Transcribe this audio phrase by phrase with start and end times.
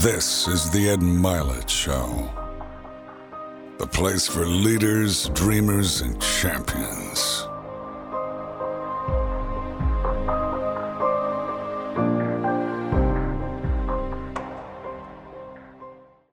[0.00, 2.32] This is the Ed Mylett Show.
[3.76, 7.46] The place for leaders, dreamers, and champions.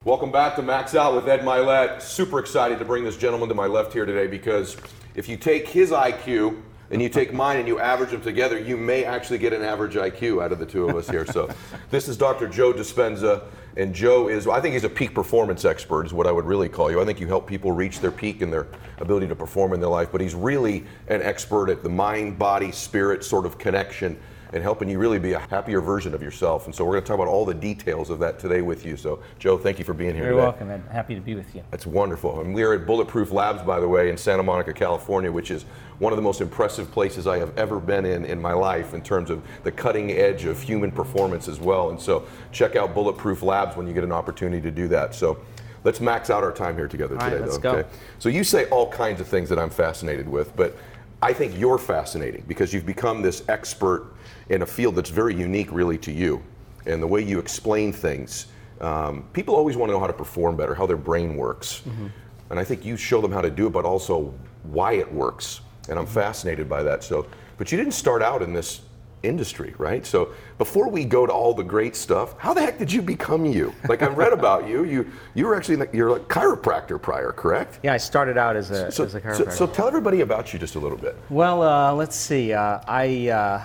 [0.06, 2.02] Welcome back to Max Out with Ed Mylett.
[2.02, 4.78] Super excited to bring this gentleman to my left here today because
[5.16, 8.78] if you take his IQ and you take mine and you average them together, you
[8.78, 11.26] may actually get an average IQ out of the two of us here.
[11.26, 11.50] So,
[11.90, 12.48] this is Dr.
[12.48, 13.44] Joe Dispenza,
[13.78, 16.68] and Joe is, I think he's a peak performance expert, is what I would really
[16.68, 17.00] call you.
[17.00, 18.66] I think you help people reach their peak and their
[18.98, 22.72] ability to perform in their life, but he's really an expert at the mind, body,
[22.72, 24.20] spirit sort of connection
[24.54, 26.66] and helping you really be a happier version of yourself.
[26.66, 28.98] And so we're going to talk about all the details of that today with you.
[28.98, 30.44] So, Joe, thank you for being here You're today.
[30.44, 31.64] welcome, and happy to be with you.
[31.72, 32.42] That's wonderful.
[32.42, 35.64] And we are at Bulletproof Labs, by the way, in Santa Monica, California, which is
[36.00, 39.02] one of the most impressive places I have ever been in in my life in
[39.02, 41.90] terms of the cutting edge of human performance as well.
[41.90, 45.16] And so check out Bulletproof Labs when you get an opportunity to do that.
[45.16, 45.40] So
[45.84, 47.82] let's max out our time here together All right, today, let's though.
[47.82, 47.90] go.
[48.20, 50.78] So you say all kinds of things that I'm fascinated with, but
[51.22, 54.14] I think you're fascinating because you've become this expert
[54.50, 56.44] in a field that's very unique, really, to you.
[56.86, 58.48] And the way you explain things,
[58.82, 61.82] um, people always want to know how to perform better, how their brain works.
[61.88, 62.08] Mm-hmm.
[62.50, 64.34] And I think you show them how to do it, but also
[64.64, 65.62] why it works.
[65.90, 66.14] And I'm Mm-hmm.
[66.14, 67.04] fascinated by that.
[67.04, 67.26] So,
[67.58, 68.82] but you didn't start out in this
[69.24, 70.06] industry, right?
[70.06, 73.46] So before we go to all the great stuff, how the heck did you become
[73.46, 73.74] you?
[73.90, 74.84] Like I've read about you.
[74.84, 77.80] You you were actually like- you're a chiropractor prior, correct?
[77.84, 79.52] Yeah, I started out as a, So, as a chiropractor.
[79.52, 81.16] so tell everybody about you just a little bit.
[81.30, 82.54] well, uh, let's see.
[82.54, 83.64] Uh, I uh,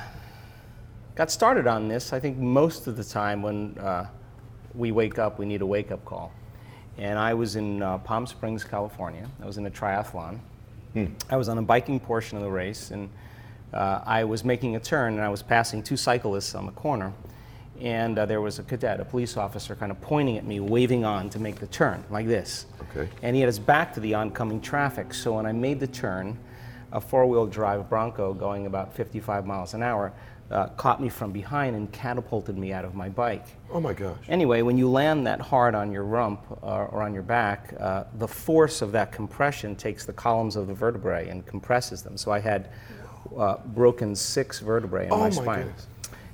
[1.15, 2.13] got started on this.
[2.13, 4.07] I think most of the time when uh,
[4.75, 6.33] we wake up, we need a wake-up call.
[6.99, 9.29] And I was in uh, Palm Springs, California.
[9.43, 10.39] I was in a triathlon.
[11.31, 13.09] I was on a biking portion of the race, and
[13.73, 17.13] uh, I was making a turn, and I was passing two cyclists on the corner.
[17.81, 21.05] And uh, there was a cadet, a police officer, kind of pointing at me, waving
[21.05, 22.67] on to make the turn, like this.
[22.91, 23.09] Okay.
[23.23, 25.13] And he had his back to the oncoming traffic.
[25.13, 26.39] So when I made the turn,
[26.93, 30.13] a four wheel drive Bronco going about 55 miles an hour
[30.53, 33.47] uh, caught me from behind and catapulted me out of my bike.
[33.71, 34.19] Oh my gosh.
[34.29, 38.05] Anyway, when you land that hard on your rump uh, or on your back, uh,
[38.19, 42.17] the force of that compression takes the columns of the vertebrae and compresses them.
[42.17, 42.71] So I had
[43.39, 45.59] uh, broken six vertebrae in Oh my my spine.
[45.65, 45.87] goodness.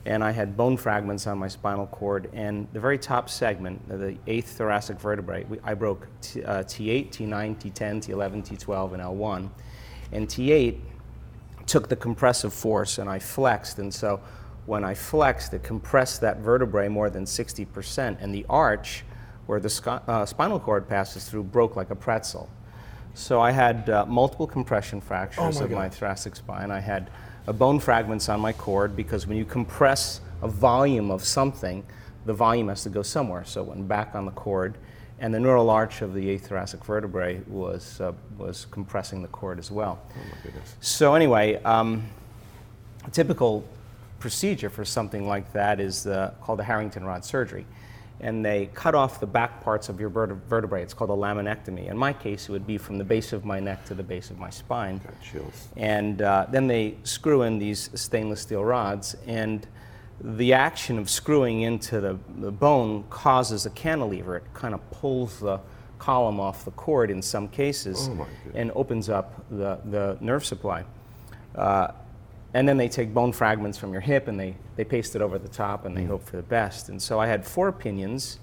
[0.07, 2.31] And I had bone fragments on my spinal cord.
[2.33, 7.11] And the very top segment, the eighth thoracic vertebrae, we, I broke t, uh, T8,
[7.11, 9.49] T9, T10, T11, T12, and L1.
[10.13, 10.79] And T8
[11.67, 13.79] took the compressive force and I flexed.
[13.79, 14.21] And so
[14.65, 18.17] when I flexed, it compressed that vertebrae more than 60%.
[18.23, 19.05] And the arch,
[19.47, 22.49] where the sc- uh, spinal cord passes through, broke like a pretzel.
[23.19, 26.71] So I had uh, multiple compression fractures Oh my of my thoracic spine.
[26.71, 27.11] I had
[27.49, 31.85] uh, bone fragments on my cord because when you compress a volume of something,
[32.27, 33.45] the volume has to go somewhere.
[33.45, 34.79] So it went back on the cord.
[35.19, 39.59] And the neural arch of the eighth thoracic vertebrae was, uh, was compressing the cord
[39.59, 39.99] as well.
[40.15, 40.77] Oh my goodness.
[40.81, 42.05] So anyway, um,
[43.05, 43.65] a typical
[44.21, 47.67] procedure for something like that is uh, called the Harrington rod surgery.
[48.21, 50.83] And they cut off the back parts of your verte- vertebrae.
[50.83, 51.89] It's called a laminectomy.
[51.89, 54.31] In my case, it would be from the base of my neck to the base
[54.31, 54.99] of my spine.
[54.99, 55.69] Got chills.
[55.77, 59.67] And uh, then they screw in these stainless steel rods, and
[60.21, 64.37] the action of screwing into the, the bone causes a cantilever.
[64.39, 65.61] It kind of pulls the
[66.01, 70.85] column off the cord in some cases Oh, and opens up the, the nerve supply.
[71.55, 71.93] Uh,
[72.55, 75.39] and then they take bone fragments from your hip and they, they paste it over
[75.39, 76.89] the top and they hope for the best.
[76.89, 78.39] And so I had four opinions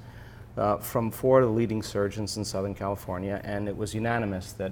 [0.58, 4.72] uh, from four of the leading surgeons in Southern California, and it was unanimous that,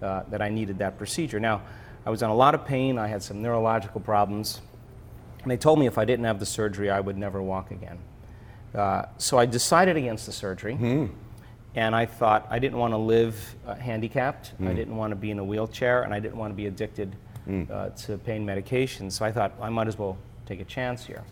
[0.00, 1.38] uh, that I needed that procedure.
[1.38, 1.62] Now,
[2.06, 4.62] I was in a lot of pain, I had some neurological problems,
[5.42, 7.98] and they told me if I didn't have the surgery, I would never walk again.
[8.74, 10.74] Uh, so I decided against the surgery.
[11.74, 14.52] And I thought I didn't want to live uh, handicapped.
[14.60, 17.14] I didn't want to be in a wheelchair, and I didn't want to be addicted
[17.48, 17.70] Mm.
[17.70, 19.10] uh, to pain medication.
[19.10, 21.22] So I thought I might as well take a chance here.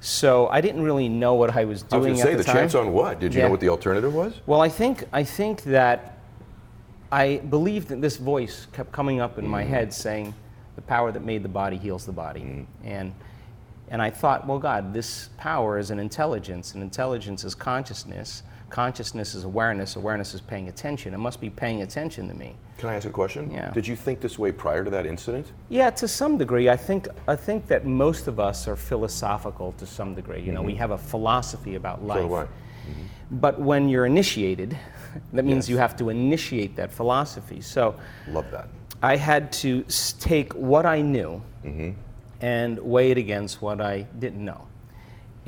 [0.00, 2.38] So I didn't really know what I was I was doing to at say the
[2.38, 3.20] the chance on what?
[3.20, 3.46] Did you Yeah.
[3.46, 4.40] know what the alternative was?
[4.46, 6.18] Well, I think I think that
[7.12, 9.68] I believed that this voice kept coming up in my mm.
[9.68, 10.34] head saying,
[10.76, 12.66] "The power that made the body heals the body," mm.
[12.84, 13.12] and
[13.90, 18.42] and I thought, well, God, this power is an intelligence, and intelligence is consciousness.
[18.70, 19.96] Consciousness is awareness.
[19.96, 21.14] Awareness is paying attention.
[21.14, 22.54] It must be paying attention to me.
[22.76, 23.50] Can I ask a question?
[23.50, 23.70] Yeah.
[23.70, 25.52] Did you think this way prior to that incident?
[25.68, 26.68] Yeah, to some degree.
[26.68, 30.42] I think I think that most of us are philosophical to some degree.
[30.42, 30.80] You know, we mm-hmm.
[30.80, 32.20] have a philosophy about life.
[32.20, 32.44] do I.
[32.44, 33.38] Mm-hmm.
[33.40, 34.78] But when you're initiated,
[35.32, 35.70] that means Yes.
[35.70, 37.60] you have to initiate that philosophy.
[37.60, 37.94] So
[38.28, 38.68] Love that.
[39.02, 39.84] I had to
[40.20, 41.90] take what I knew mm-hmm.
[42.40, 44.67] and weigh it against what I didn't know.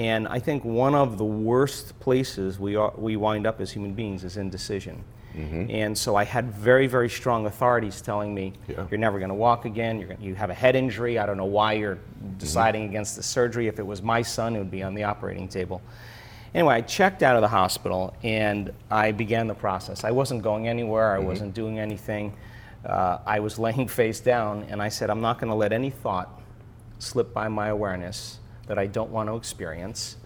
[0.00, 3.92] And I think one of the worst places we, are, we wind up as human
[3.92, 5.04] beings is indecision.
[5.36, 5.66] Mm-hmm.
[5.68, 8.86] And so I had very, very strong authorities telling me, yeah.
[8.90, 11.36] you're never going to walk again, you're gonna, you have a head injury, I don't
[11.36, 11.98] know why you're
[12.38, 12.92] deciding mm-hmm.
[12.92, 13.68] against the surgery.
[13.68, 15.82] If it was my son, it would be on the operating table.
[16.54, 20.02] Anyway, I checked out of the hospital and I began the process.
[20.02, 21.26] I wasn't going anywhere, I mm-hmm.
[21.26, 22.34] wasn't doing anything.
[22.86, 25.90] Uh, I was laying face down and I said, I'm not going to let any
[25.90, 26.40] thought
[26.98, 28.38] slip by my awareness
[28.70, 30.16] that I don't want to experience.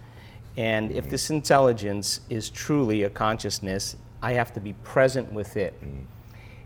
[0.59, 5.73] And if this intelligence is truly a consciousness, I have to be present with it.
[5.83, 6.05] Mm.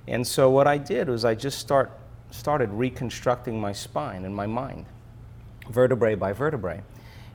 [0.08, 1.92] And so what I did was I just start,
[2.32, 4.86] started reconstructing my spine and my mind,
[5.70, 6.82] vertebrae by vertebrae.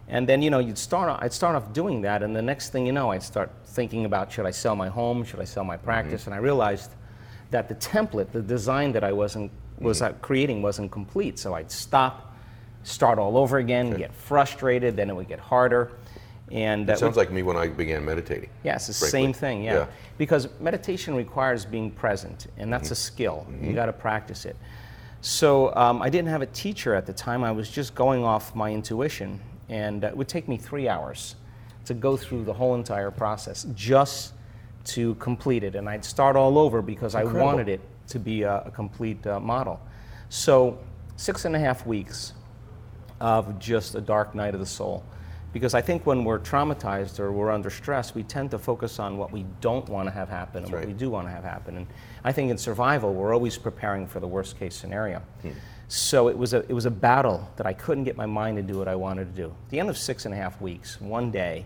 [0.09, 2.85] And then, you know, you'd start, I'd start off doing that, and the next thing
[2.85, 5.77] you know, I'd start thinking about should I sell my home, should I sell my
[5.77, 6.23] practice?
[6.23, 6.33] Mm-hmm.
[6.33, 6.91] And I realized
[7.51, 10.19] that the template, the design that I wasn't, was mm-hmm.
[10.19, 11.39] creating wasn't complete.
[11.39, 12.32] So I'd stop,
[12.83, 13.97] start all over again, okay.
[13.99, 15.91] get frustrated, then it would get harder.
[16.51, 18.49] And it sounds like me when I began meditating.
[18.63, 19.63] Yes, it's the same thing.
[19.63, 19.73] Yeah.
[19.73, 19.85] yeah.
[20.17, 22.93] because meditation requires being present, and that's mm-hmm.
[22.93, 23.47] a skill.
[23.49, 23.65] Mm-hmm.
[23.65, 24.55] You got to practice it.
[25.21, 27.43] So um, I didn't have a teacher at the time.
[27.43, 29.39] I was just going off my intuition,
[29.69, 31.35] and it would take me three hours
[31.85, 34.33] to go through the whole entire process just
[34.85, 35.75] to complete it.
[35.75, 39.39] And I'd start all over because I wanted it to be a, a complete uh,
[39.39, 39.79] model.
[40.29, 40.77] So
[41.15, 42.33] six and a half weeks
[43.23, 45.01] of just a dark night of the soul.
[45.53, 49.17] Because I think when we're traumatized or we're under stress, we tend to focus on
[49.17, 51.77] what we don't want to have happen and what we do want to have happen.
[51.77, 51.87] And
[52.23, 55.21] I think in survival, we're always preparing for the worst case scenario.
[55.41, 55.51] Hmm.
[55.87, 58.63] So it was, a, it was a battle that I couldn't get my mind to
[58.63, 59.47] do what I wanted to do.
[59.47, 61.65] At the end of six and a half weeks, one day,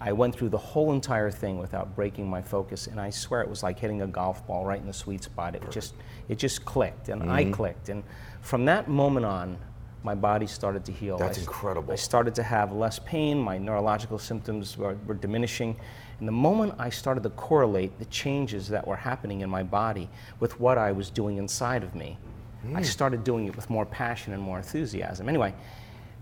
[0.00, 3.50] I went through the whole entire thing without breaking my focus, and I swear it
[3.50, 5.54] was like hitting a golf ball right in the sweet spot.
[5.54, 5.94] It just,
[6.28, 7.30] it just clicked, and mm-hmm.
[7.30, 7.90] I clicked.
[7.90, 8.02] And
[8.40, 9.58] from that moment on,
[10.02, 11.18] my body started to heal.
[11.18, 11.92] That's I, incredible.
[11.92, 15.76] I started to have less pain, my neurological symptoms were, were, diminishing.
[16.18, 20.08] And the moment I started to correlate the changes that were happening in my body
[20.38, 22.16] with what I was doing inside of me,
[22.66, 22.76] mm.
[22.76, 25.28] I started doing it with more passion and more enthusiasm.
[25.28, 25.54] Anyway,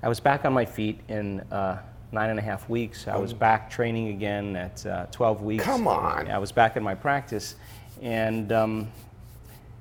[0.03, 1.79] I was back on my feet in uh,
[2.13, 3.07] nine and a half weeks.
[3.07, 3.37] I was oh.
[3.37, 5.65] back training again at uh, 12 weeks.
[5.65, 6.29] Come on.
[6.29, 7.57] I was back in my practice.
[8.01, 8.93] And um,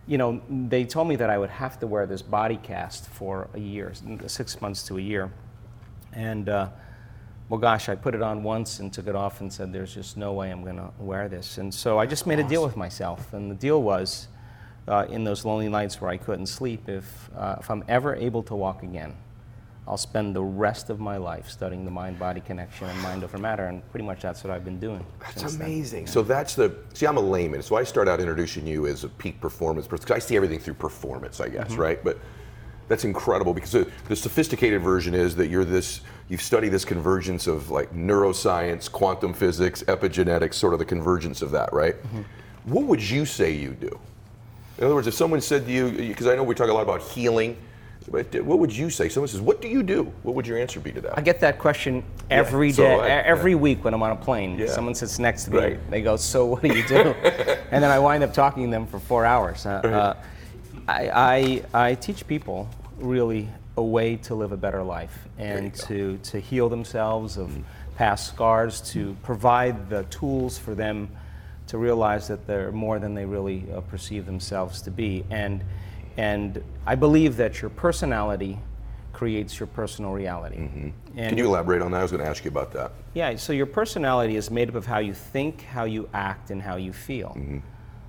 [0.07, 3.49] you know, they told me that I would have to wear this body cast for
[3.53, 3.93] a year,
[4.27, 5.31] six months to a year.
[6.13, 6.69] And, uh,
[7.49, 10.15] well, gosh, I put it on once and took it off and said, there's just
[10.17, 11.57] no way I'm going to wear this.
[11.57, 13.33] And so I just made a deal with myself.
[13.33, 14.29] And the deal was,
[14.87, 18.43] uh, in those lonely nights where I couldn't sleep, if, uh, if I'm ever able
[18.43, 19.13] to walk again,
[19.87, 23.37] I'll spend the rest of my life studying the mind body connection and mind over
[23.37, 25.05] matter, and pretty much that's what I've been doing.
[25.19, 26.05] That's amazing.
[26.05, 26.13] Then.
[26.13, 29.09] So that's the see, I'm a layman, so I start out introducing you as a
[29.09, 31.81] peak performance person because I see everything through performance, I guess, mm-hmm.
[31.81, 32.03] right?
[32.03, 32.19] But
[32.89, 37.47] that's incredible because the, the, sophisticated version is that you're this you've studied this convergence
[37.47, 41.95] of like neuroscience, quantum physics, epigenetics, sort of the convergence of that, right?
[41.95, 42.21] Mm-hmm.
[42.65, 43.97] What would you say you do?
[44.77, 46.83] In other words, if someone said to you, because I know we talk a lot
[46.83, 47.57] about healing but
[48.07, 49.09] what would you say?
[49.09, 51.17] Someone says, "What do you do?" What would your answer be to that?
[51.17, 53.57] I get that question every yeah, day, so I, every yeah.
[53.57, 54.57] week when I'm on a plane.
[54.57, 54.67] Yeah.
[54.67, 55.57] Someone sits next to me.
[55.57, 55.91] Right.
[55.91, 56.95] They go, "So what do you do?"
[57.71, 59.65] and then I wind up talking to them for four hours.
[59.65, 60.15] Uh, uh,
[60.87, 66.17] I, I, I teach people really a way to live a better life and to
[66.23, 67.61] to heal themselves of mm-hmm.
[67.97, 71.09] past scars, to provide the tools for them
[71.67, 75.61] to realize that they're more than they really uh, perceive themselves to be and
[76.17, 78.59] and I believe that your personality
[79.13, 80.57] creates your personal reality.
[80.57, 81.17] Mm-hmm.
[81.17, 81.97] Can you elaborate on that?
[81.97, 82.91] I was going to ask you about that.
[83.15, 86.61] Yeah, so your personality is made up of how you think, how you act, and
[86.61, 87.29] how you feel.
[87.29, 87.59] Mm-hmm.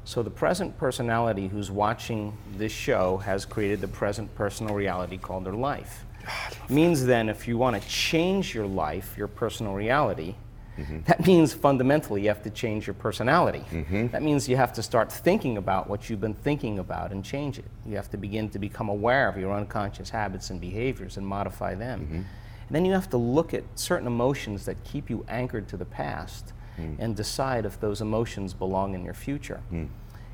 [0.05, 5.45] So the present personality who's watching this show has created the present personal reality called
[5.45, 6.05] their life.
[6.25, 10.35] God, Means then, if you want to change your life, your personal reality,
[10.78, 10.99] Mm-hmm.
[11.06, 13.64] That means fundamentally you have to change your personality.
[13.70, 14.08] Mm-hmm.
[14.08, 17.58] That means you have to start thinking about what you've been thinking about and change
[17.58, 17.64] it.
[17.85, 21.75] You have to begin to become aware of your unconscious habits and behaviors and modify
[21.75, 22.00] them.
[22.00, 22.14] Mm-hmm.
[22.14, 25.87] And then you have to look at certain emotions that keep you anchored to the
[25.87, 26.97] past mm.
[26.99, 29.61] and decide if those emotions belong in your future.
[29.73, 29.88] Mm.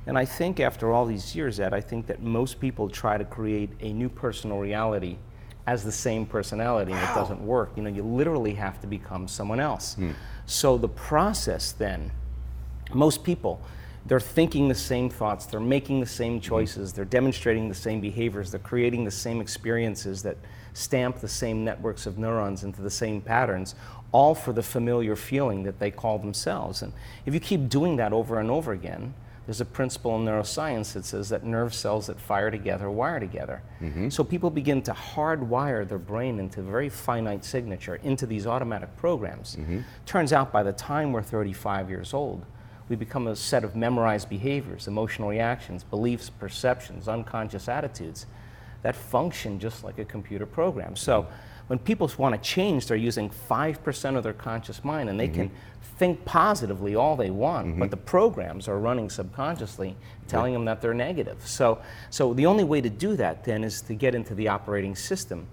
[0.06, 3.24] And I think after all these years, Ed, I think that most people try to
[3.24, 5.16] create a new personal reality
[5.66, 6.99] as the same personality, wow.
[6.99, 7.73] and it doesn't work.
[7.76, 9.97] You know, you literally have to become someone else.
[9.99, 10.14] Mm.
[10.47, 12.11] So the process then,
[12.92, 13.61] most people,
[14.06, 16.49] they're thinking the same thoughts, they're making the same mm-hmm.
[16.49, 20.37] choices, they're demonstrating the same behaviors, they're creating the same experiences that
[20.75, 23.75] stamp the same networks of neurons into the same patterns,
[24.12, 26.83] all for the familiar feeling that they call themselves.
[26.83, 26.92] And
[27.25, 29.14] if you keep doing that over and over again,
[29.46, 33.62] there's a principle in neuroscience that says that nerve cells that fire together wire together.
[33.80, 34.08] Mm-hmm.
[34.08, 39.56] So people begin to hardwire their brain into very finite signature into these automatic programs.
[39.56, 39.80] Mm-hmm.
[40.06, 42.46] Turns out by the time we're 35 years old,
[42.88, 48.26] we become a set of memorized behaviors, emotional reactions, beliefs, perceptions, unconscious attitudes
[48.82, 50.94] that function just like a computer program.
[50.94, 51.32] So mm-hmm.
[51.66, 55.49] When people want to change, they're using 5% of their conscious mind and they can
[55.49, 55.97] mm-hmm.
[55.97, 58.04] think positively all they want, but the mm-hmm.
[58.06, 59.97] programs are running subconsciously
[60.28, 61.38] telling them that they're negative.
[61.47, 61.80] So,
[62.11, 65.47] so the only way to do that then is to get into the operating system.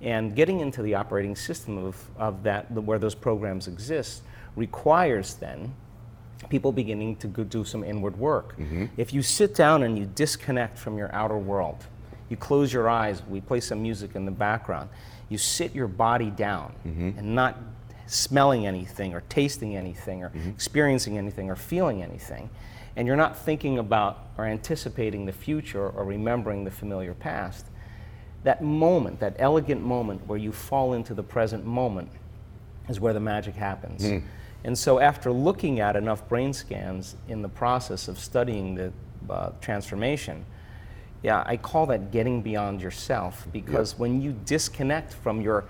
[0.00, 4.22] And getting into the operating system of, of that, where those programs exist,
[4.56, 5.72] requires then
[6.48, 8.58] people beginning to go do some inward work.
[8.58, 8.86] Mm-hmm.
[8.96, 11.86] If you sit down and you disconnect from your outer world,
[12.28, 14.88] you close your eyes, we play some music in the background,
[15.32, 17.18] you sit your body down mm-hmm.
[17.18, 17.58] and not
[18.06, 20.50] smelling anything or tasting anything or mm-hmm.
[20.50, 22.50] experiencing anything or feeling anything,
[22.94, 27.66] and you're not thinking about or anticipating the future or remembering the familiar past,
[28.44, 32.10] that moment, that elegant moment where you fall into the present moment,
[32.88, 34.02] is where the magic happens.
[34.02, 34.22] Mm.
[34.64, 38.92] And so, after looking at enough brain scans in the process of studying the
[39.30, 40.44] uh, transformation,
[41.22, 45.64] yeah, I call that getting beyond yourself because when you disconnect from your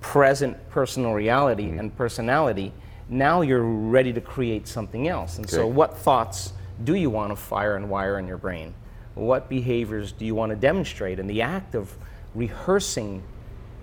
[0.00, 2.72] present personal reality and personality,
[3.08, 5.38] now you're ready to create something else.
[5.38, 6.52] And so, what thoughts
[6.84, 8.74] do you want to fire and wire in your brain?
[9.14, 11.20] What behaviors do you want to demonstrate?
[11.20, 11.94] And the act of
[12.34, 13.22] rehearsing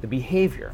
[0.01, 0.73] the behavior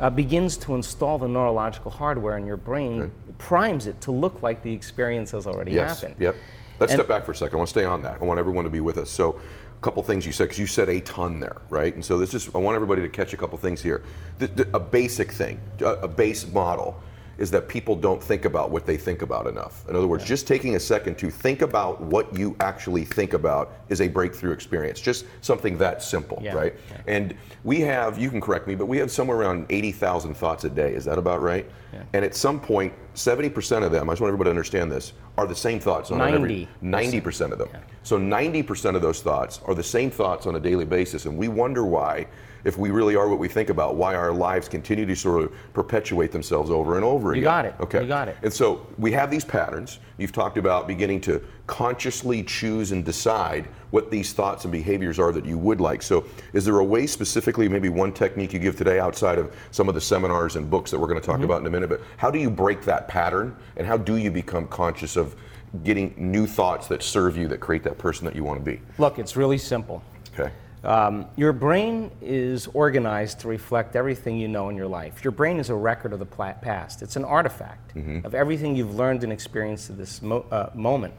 [0.00, 4.62] uh, begins to install the neurological hardware in your brain, primes it to look like
[4.64, 6.00] the experience has already Yes.
[6.00, 6.16] happened.
[6.20, 6.34] Yep.
[6.80, 7.54] Let's And- step back for a second.
[7.54, 8.18] I want to stay on that.
[8.20, 9.10] I want everyone to be with us.
[9.10, 9.36] So,
[9.80, 11.94] couple things you said because you said a ton there, right?
[11.94, 14.02] And so this is I want everybody to catch a couple things here.
[14.38, 17.00] The, the- a basic thing, a, a base model,
[17.38, 19.88] is that people don't think about what they think about enough.
[19.88, 23.74] In other words, just taking a second to think about what you actually think about
[23.88, 25.00] is a breakthrough experience.
[25.00, 26.54] Just something that simple, Yeah.
[26.54, 26.74] right?
[27.06, 30.68] And we have, you can correct me, but we have somewhere around 80,000 thoughts a
[30.68, 30.92] day.
[30.94, 31.70] Is that about right?
[31.92, 32.02] Yeah.
[32.12, 35.46] And at some point, 70% of them, I just want everybody to understand this, are
[35.46, 36.68] the same thoughts on 90%.
[36.82, 37.68] 90% of them.
[38.04, 41.26] So 90% of those thoughts are the same thoughts on a daily basis.
[41.26, 42.28] And we wonder why,
[42.64, 45.52] if we really are what we think about, why our lives continue to sort of
[45.74, 47.42] perpetuate themselves over and over You again.
[47.42, 47.74] You got it.
[47.80, 48.02] Okay.
[48.02, 48.36] You got it.
[48.42, 49.98] And so we have these patterns.
[50.16, 55.30] You've talked about beginning to consciously choose and decide what these thoughts and behaviors are
[55.30, 56.02] that you would like.
[56.02, 59.88] So, is there a way specifically, maybe one technique you give today outside of some
[59.88, 61.44] of the seminars and books that we're going to talk Mm-hmm.
[61.44, 61.88] about in a minute?
[61.90, 65.36] But how do you break that pattern and how do you become conscious of
[65.84, 68.80] getting new thoughts that serve you, that create that person that you want to be?
[68.96, 70.02] Look, it's really simple.
[70.38, 70.50] Okay.
[70.84, 75.22] Um, your brain is organized to reflect everything you know in your life.
[75.22, 77.02] Your brain is a record of the past.
[77.02, 77.92] It's an artifact
[78.24, 81.12] of everything you've learned and experienced at this mo- uh, moment.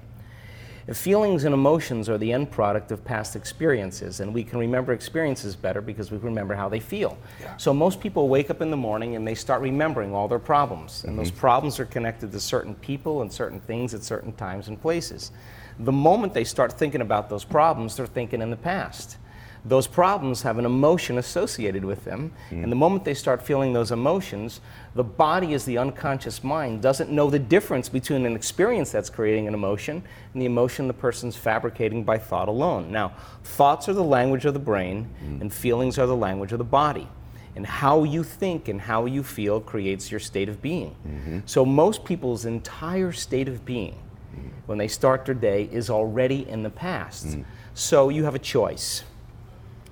[0.93, 5.55] Feelings and emotions are the end product of past experiences, and we can remember experiences
[5.55, 7.17] better because we remember how they feel.
[7.57, 11.03] So most people wake up in the morning and they start remembering all their problems,
[11.03, 11.39] and those mm-hmm.
[11.39, 15.31] problems are connected to certain people and certain things at certain times and places.
[15.79, 19.17] The moment they start thinking about those problems, they're thinking in the past
[19.65, 22.31] those problems have an emotion associated with them.
[22.49, 22.63] Hmm.
[22.63, 24.61] And the moment they start feeling those emotions,
[24.95, 29.47] the body, as the unconscious mind, doesn't know the difference between an experience that's creating
[29.47, 30.01] an emotion
[30.33, 32.91] and the emotion the person's fabricating by thought alone.
[32.91, 33.13] Now,
[33.43, 35.41] thoughts are the language of the brain, hmm.
[35.41, 37.07] and feelings are the language of the body.
[37.55, 40.95] And how you think and how you feel creates your state of being.
[41.05, 41.39] Mm-hmm.
[41.45, 43.99] So, most people's entire state of being
[44.33, 44.47] hmm.
[44.65, 47.37] when they start their day is already in the past.
[47.73, 49.03] So, you have a choice.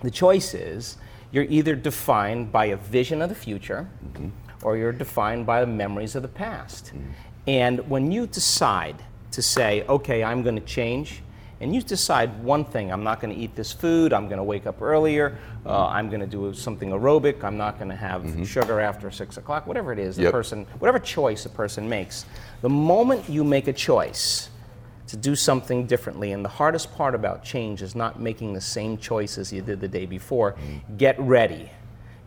[0.01, 0.98] The choice is
[1.32, 4.30] you're either defined by a vision of the future mm-hmm.
[4.62, 6.88] or you're defined by the memories of the past.
[6.88, 7.12] Mm-hmm.
[7.48, 8.96] And when you decide
[9.32, 11.22] to say, okay, I'm going to change,
[11.60, 14.44] and you decide one thing I'm not going to eat this food, I'm going to
[14.44, 18.22] wake up earlier, uh, I'm going to do something aerobic, I'm not going to have
[18.22, 18.44] mm-hmm.
[18.44, 22.25] sugar after six o'clock, whatever it is, the person, whatever choice a person makes,
[22.62, 24.50] the moment you make a choice,
[25.08, 26.34] to do something differently.
[26.34, 29.80] And the hardest part about change is not making the same choice as you did
[29.80, 30.54] the day before.
[30.54, 30.98] Mm-hmm.
[30.98, 31.72] Get ready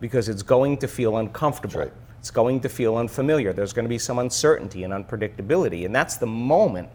[0.01, 1.81] because it's going to feel uncomfortable.
[1.81, 1.93] right.
[2.19, 3.53] It's going to feel unfamiliar.
[3.53, 5.87] There's going to be some uncertainty and unpredictability.
[5.87, 6.89] And that's the moment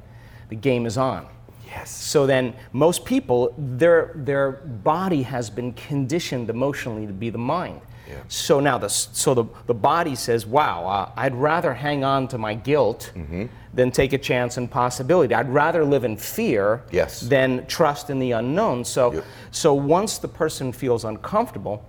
[0.49, 1.27] the game is on.
[1.65, 1.89] Yes.
[1.89, 7.81] So then, most people, their, their body has been conditioned emotionally to be the mind.
[8.07, 8.17] Yeah.
[8.27, 12.37] So now, the, so the, the body says, wow, uh, I'd rather hang on to
[12.37, 13.45] my guilt Mm-hmm.
[13.73, 15.33] than take a chance and possibility.
[15.35, 17.19] I'd rather live in fear Yes.
[17.21, 18.85] than trust in the unknown.
[18.85, 19.23] So, Yep.
[19.51, 21.83] so once the person feels uncomfortable,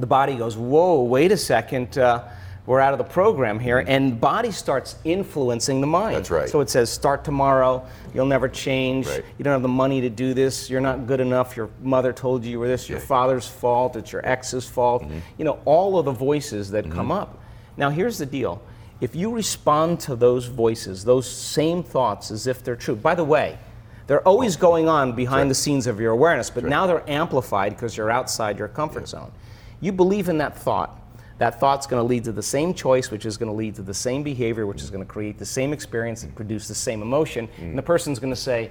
[0.00, 1.98] the body goes, whoa, wait a second.
[1.98, 2.24] Uh,
[2.66, 6.16] we're out of the program here, and body starts influencing the mind.
[6.16, 6.48] That's right.
[6.48, 9.24] So it says, start tomorrow, you'll never change, Right.
[9.36, 12.44] you don't have the money to do this, you're not good enough, your mother told
[12.44, 15.02] you you were this, your father's fault, it's your ex's fault.
[15.02, 15.18] Mm-hmm.
[15.36, 17.38] You know, all of the voices that come up.
[17.76, 18.62] Now, here's the deal
[19.00, 23.24] if you respond to those voices, those same thoughts as if they're true, by the
[23.24, 23.58] way,
[24.06, 27.96] they're always going on behind the scenes of your awareness, but now they're amplified because
[27.96, 29.32] you're outside your comfort zone.
[29.80, 30.98] You believe in that thought.
[31.38, 33.82] That thought's going to lead to the same choice, which is going to lead to
[33.82, 37.02] the same behavior, which is going to create the same experience and produce the same
[37.02, 37.48] emotion.
[37.58, 38.70] And the person's going to say,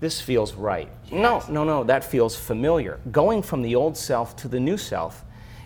[0.00, 0.88] This feels right.
[1.12, 3.00] No, no, no, that feels familiar.
[3.10, 5.24] Going from the old self to the new self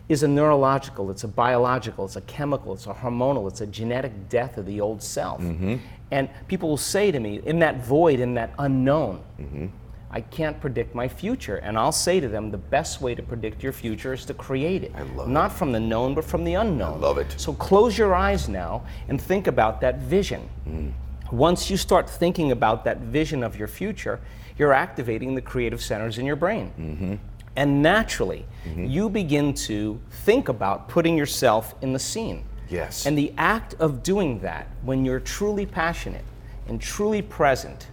[0.08, 4.28] is a neurological, it's a biological, it's a chemical, it's a hormonal, it's a genetic
[4.28, 5.40] death of the old self.
[5.40, 5.76] Mm-hmm.
[6.10, 9.66] And people will say to me, in that void, in that unknown, mm-hmm.
[10.14, 11.56] I can't predict my future.
[11.56, 14.84] And I'll say to them, the best way to predict your future is to create
[14.84, 14.92] it.
[14.94, 16.94] I love Not from the known, but from the unknown.
[16.94, 17.34] I love it.
[17.36, 20.48] So close your eyes now and think about that vision.
[20.68, 20.92] Mm.
[21.32, 24.20] Once you start thinking about that vision of your future,
[24.56, 26.72] you're activating the creative centers in your brain.
[26.78, 27.14] Mm-hmm.
[27.56, 28.84] And naturally, mm-hmm.
[28.84, 32.44] you begin to think about putting yourself in the scene.
[32.68, 33.04] Yes.
[33.04, 36.24] And the act of doing that, when you're truly passionate
[36.68, 37.88] and truly present,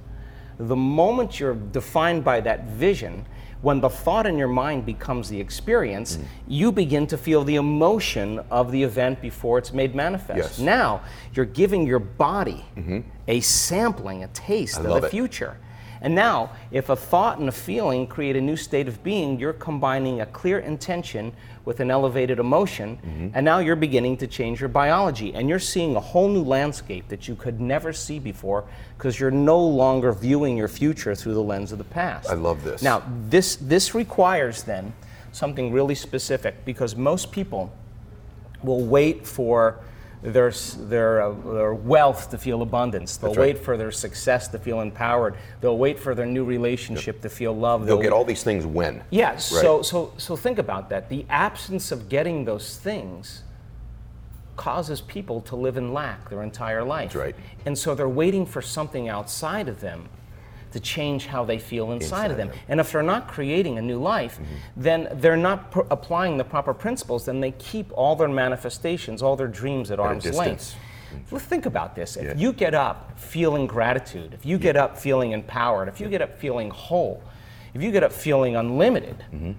[0.67, 3.25] the moment you're defined by that vision,
[3.61, 6.23] when the thought in your mind becomes the experience, Mm.
[6.47, 10.37] you begin to feel the emotion of the event before it's made manifest.
[10.37, 10.55] Yes.
[10.55, 10.65] Mm-hmm.
[10.65, 11.01] Now,
[11.33, 12.65] you're giving your body
[13.27, 15.11] a sampling, a taste of love the it.
[16.03, 19.53] And now, if a thought and a feeling create a new state of being, you're
[19.53, 21.31] combining a clear intention
[21.63, 23.27] with an elevated emotion, Mm-hmm.
[23.35, 25.33] and now you're beginning to change your biology.
[25.35, 28.63] And you're seeing a whole new landscape that you could never see before
[28.97, 32.29] because you're no longer viewing your future through the lens of the past.
[32.29, 32.81] I love this.
[32.81, 34.93] Now, this, this requires then
[35.33, 37.71] something really specific because most people
[38.63, 39.79] will wait for
[40.21, 43.17] their, their, uh, their wealth to feel abundance.
[43.17, 43.55] They'll right.
[43.55, 45.35] wait for their success to feel empowered.
[45.61, 47.85] They'll wait for their new relationship to feel love.
[47.85, 49.03] They'll get all these things when.
[49.09, 49.51] Yes.
[49.51, 49.61] Right.
[49.61, 51.09] So, so, so think about that.
[51.09, 53.43] The absence of getting those things
[54.55, 57.13] causes people to live in lack their entire life.
[57.13, 57.35] That's right.
[57.65, 60.07] And so they're waiting for something outside of them
[60.71, 62.47] to change how they feel inside, Inside of them.
[62.47, 62.57] them.
[62.57, 62.71] Mm-hmm.
[62.71, 64.39] And if they're not creating a new life,
[64.75, 69.35] then they're not pr- applying the proper principles, then they keep all their manifestations, all
[69.35, 70.75] their dreams at, a arm's length.
[71.29, 72.15] Well, think about this.
[72.15, 72.33] If Yeah.
[72.37, 76.37] you get up feeling gratitude, if you get up feeling empowered, if you get up
[76.39, 77.21] feeling whole,
[77.73, 79.51] if you get up feeling unlimited, Mm-hmm.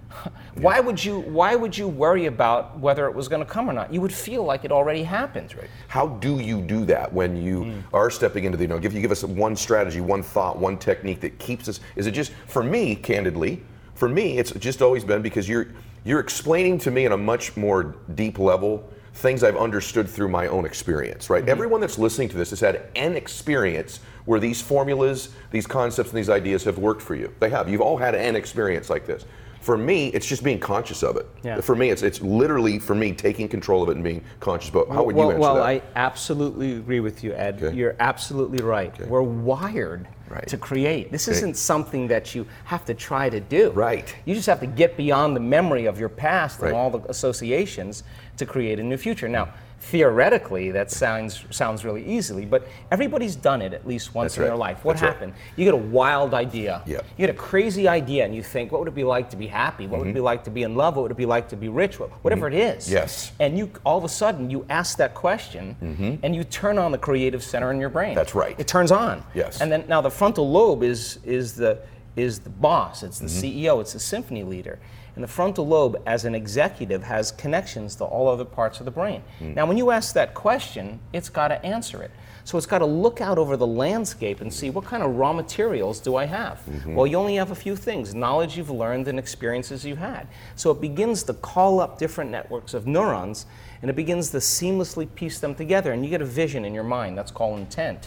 [0.62, 3.72] why would you why would you worry about whether it was going to come or
[3.72, 3.92] not?
[3.92, 5.54] You would feel like it already happened.
[5.56, 5.70] Right.
[5.88, 7.80] How do you do that when you Hmm.
[7.94, 10.76] are stepping into the, you know, give you give us one strategy, one thought, one
[10.76, 13.62] technique that keeps us is it just for me, candidly,
[13.94, 15.68] for me, it's just always been because you're
[16.04, 20.46] you're explaining to me in a much more deep level things I've understood through my
[20.48, 21.32] own experience, Mm-hmm.
[21.34, 21.48] right?
[21.48, 26.18] Everyone that's listening to this has had an experience where these formulas, these concepts, and
[26.18, 27.32] these ideas have worked for you.
[27.40, 27.68] They have.
[27.68, 29.24] You've all had an experience like this.
[29.60, 31.26] For me, it's just being conscious of it.
[31.44, 31.60] Yeah.
[31.60, 34.70] For me, it's it's literally for me taking control of it and being conscious.
[34.70, 35.60] But how would well, you answer well, that?
[35.60, 37.62] Well, I absolutely agree with you, Ed.
[37.62, 37.76] Okay.
[37.76, 38.92] You're absolutely right.
[39.08, 40.46] We're wired Right.
[40.48, 41.12] to create.
[41.12, 41.36] This Okay.
[41.36, 43.70] isn't something that you have to try to do.
[43.70, 44.14] Right.
[44.24, 46.68] You just have to get beyond the memory of your past Right.
[46.68, 48.02] and all the associations
[48.38, 49.28] to create a new future.
[49.28, 49.48] Now,
[49.82, 54.44] theoretically, that sounds sounds really easily, but everybody's done it at least once That's in
[54.44, 54.84] their life.
[54.84, 55.12] What That's right.
[55.12, 55.34] happened?
[55.56, 56.82] You get a wild idea.
[56.86, 56.98] Yeah.
[57.16, 59.48] You get a crazy idea, and you think, what would it be like to be
[59.48, 59.88] happy?
[59.88, 60.94] What would it be like to be in love?
[60.96, 61.98] What would it be like to be rich?
[61.98, 62.84] Whatever it is.
[62.84, 62.94] Mm-hmm.
[62.94, 63.32] Yes.
[63.40, 65.76] And you all of a sudden you ask that question
[66.22, 68.10] and you turn on the creative center in your brain.
[68.10, 68.16] Mm-hmm.
[68.16, 68.58] That's right.
[68.58, 69.24] It turns on.
[69.34, 69.60] Yes.
[69.60, 71.78] And then now the frontal lobe is is the
[72.16, 73.58] is the boss, it's the Mm-hmm.
[73.64, 74.78] CEO, it's the symphony leader.
[75.14, 78.90] And the frontal lobe as an executive has connections to all other parts of the
[78.90, 79.22] brain.
[79.40, 79.56] Mm.
[79.56, 82.10] Now when you ask that question, it's got to answer it.
[82.44, 85.32] So it's got to look out over the landscape and see what kind of raw
[85.32, 86.62] materials do I have?
[86.68, 86.94] Mm-hmm.
[86.94, 90.26] Well, you only have a few things knowledge you've learned and experiences you've had.
[90.56, 93.46] So it begins to call up different networks of neurons
[93.82, 95.92] and it begins to seamlessly piece them together.
[95.92, 97.16] And you get a vision in your mind.
[97.18, 98.06] That's called intent.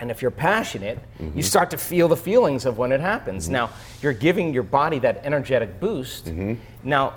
[0.00, 1.40] And if you're passionate, you mm-hmm.
[1.40, 3.44] start to feel the feelings of when it happens.
[3.44, 3.52] Mm-hmm.
[3.52, 3.70] Now,
[4.02, 6.26] you're giving your body that energetic boost.
[6.26, 6.54] Mm-hmm.
[6.84, 7.14] Now,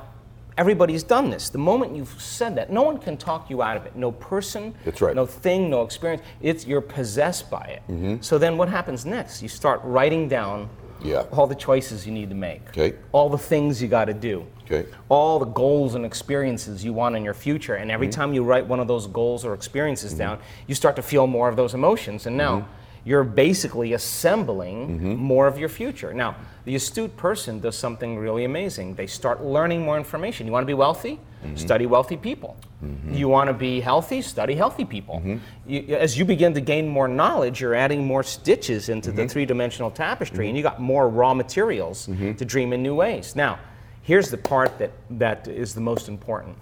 [0.57, 1.49] everybody's done this.
[1.49, 3.95] The moment you've said that, no one can talk you out of it.
[3.95, 5.15] No person, That's right.
[5.15, 6.21] no thing, no experience.
[6.41, 8.23] It's you're possessed by it.
[8.23, 9.41] So then what happens next?
[9.41, 10.69] You start writing down
[11.01, 11.25] Yeah.
[11.31, 12.67] all the choices you need to make.
[12.69, 12.95] Okay.
[13.11, 14.45] All the things you got to do.
[14.65, 14.87] Okay.
[15.07, 17.75] All the goals and experiences you want in your future.
[17.75, 18.19] And every mm-hmm.
[18.19, 20.19] time you write one of those goals or experiences mm-hmm.
[20.19, 22.25] down, you start to feel more of those emotions.
[22.25, 22.78] And now mm-hmm.
[23.09, 25.15] You're basically assembling mm-hmm.
[25.15, 26.13] more of your future.
[26.13, 28.93] Now, the astute person does something really amazing.
[28.93, 30.45] They start learning more information.
[30.45, 31.19] You want to be wealthy?
[31.43, 31.55] Mm-hmm.
[31.55, 32.55] Study wealthy people.
[32.85, 33.15] Mm-hmm.
[33.15, 34.21] You want to be healthy?
[34.21, 35.23] Study healthy people.
[35.65, 39.47] You, as you begin to gain more knowledge, you're adding more stitches into the three
[39.47, 43.35] dimensional tapestry, and you got more raw materials to dream in new ways.
[43.35, 43.57] Now,
[44.03, 46.55] here's the part that, that is the most important.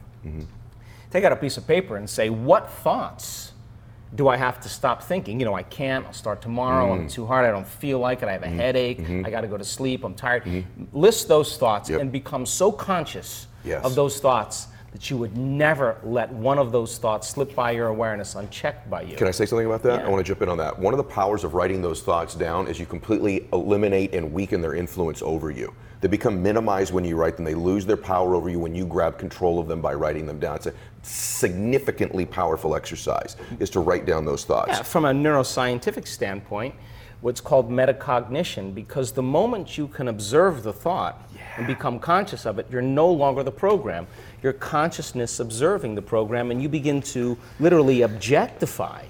[1.11, 3.51] Take out a piece of paper and say, What thoughts
[4.15, 5.39] do I have to stop thinking?
[5.39, 7.11] You know, I can't, I'll start tomorrow, I'm mm.
[7.11, 8.59] too hard, I don't feel like it, I have a mm-hmm.
[8.59, 9.25] headache, mm-hmm.
[9.25, 10.43] I got to go to sleep, I'm tired.
[10.43, 10.97] Mm-hmm.
[10.97, 12.01] List those thoughts Yep.
[12.01, 13.83] and become so conscious Yes.
[13.83, 17.87] of those thoughts that you would never let one of those thoughts slip by your
[17.87, 19.15] awareness unchecked by you.
[19.15, 19.99] Can I say something about that?
[19.99, 20.07] Yeah.
[20.07, 20.77] I want to jump in on that.
[20.79, 24.61] One of the powers of writing those thoughts down is you completely eliminate and weaken
[24.61, 25.73] their influence over you.
[25.99, 27.45] They become minimized when you write them.
[27.45, 30.39] They lose their power over you when you grab control of them by writing them
[30.39, 30.55] down.
[30.55, 30.73] It's a
[31.07, 34.69] significantly powerful exercise is to write down those thoughts.
[34.69, 36.75] Yeah, from a neuroscientific standpoint,
[37.21, 42.59] what's called metacognition, because the moment you can observe the thought and become conscious of
[42.59, 44.05] it, you're no longer the program.
[44.43, 49.03] Your consciousness observing the program, and you begin to literally objectify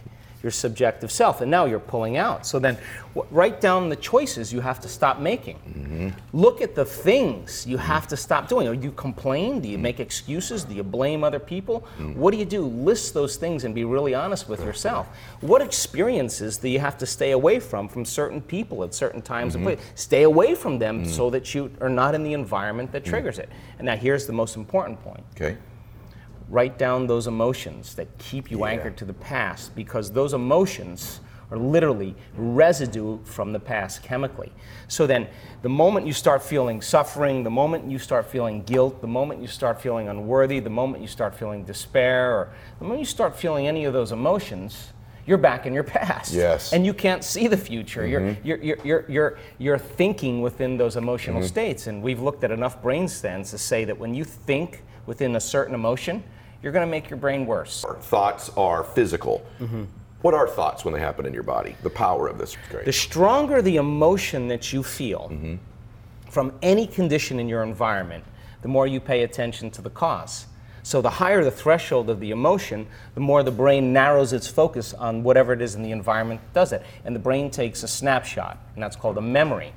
[0.44, 1.42] your subjective self.
[1.42, 2.46] And now you're pulling out.
[2.46, 2.78] So then,
[3.16, 5.56] wh- write down the choices you have to stop making.
[5.58, 6.10] Mm-hmm.
[6.34, 8.68] Look at the things you have to stop doing.
[8.68, 9.60] Are you complain?
[9.60, 10.64] Do you make excuses?
[10.64, 11.88] Do you blame other people?
[11.98, 12.16] Mm.
[12.16, 12.66] What do you do?
[12.66, 15.08] List those things and be really honest with yourself.
[15.42, 19.56] What experiences do you have to stay away from from certain people at certain times
[19.56, 19.76] and mm-hmm.
[19.76, 19.92] places?
[19.96, 21.08] Stay away from them mm.
[21.08, 23.10] so that you are not in the environment that mm.
[23.10, 23.50] triggers it.
[23.78, 25.58] And now here's the most important point Okay.
[26.50, 28.72] Write down those emotions that keep you Yeah.
[28.72, 34.52] anchored to the past because those emotions are literally residue from the past chemically.
[34.88, 35.28] So then,
[35.62, 39.48] the moment you start feeling suffering, the moment you start feeling guilt, the moment you
[39.48, 43.66] start feeling unworthy, the moment you start feeling despair, or the moment you start feeling
[43.66, 44.92] any of those emotions,
[45.26, 46.34] you're back in your past.
[46.34, 46.74] Yes.
[46.74, 48.06] And you can't see the future.
[48.06, 48.48] You're, mm-hmm.
[48.48, 51.48] you're, you're, you're, you're, you're thinking within those emotional mm-hmm.
[51.48, 51.88] states.
[51.88, 55.40] And we've looked at enough brain scans to say that when you think within a
[55.40, 56.24] certain emotion,
[56.62, 57.86] you're going to make your brain worse.
[58.02, 59.46] Thoughts are physical.
[59.60, 59.84] Mm-hmm.
[60.22, 61.76] What are thoughts when they happen in your body?
[61.84, 62.58] The power of this.
[62.70, 62.86] Great.
[62.86, 65.56] The stronger the emotion that you feel mm-hmm.
[66.30, 68.24] from any condition in your environment,
[68.62, 70.48] the more you pay attention to the cause.
[70.82, 74.94] So the higher the threshold of the emotion, the more the brain narrows its focus
[74.94, 76.82] on whatever it is in the environment that does it.
[77.04, 79.74] And the brain takes a snapshot, and that's called a memory.